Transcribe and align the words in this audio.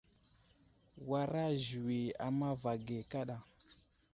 Wara 1.09 1.43
ziwi 1.63 1.99
a 2.25 2.27
mava 2.37 2.71
ge 2.85 2.97
kaɗa. 3.11 3.37